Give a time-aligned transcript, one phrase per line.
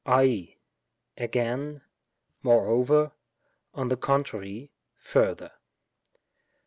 [0.07, 0.57] avy
[1.15, 1.79] again^
[2.43, 3.11] moreover^
[3.75, 5.51] on tlie contrary^ further.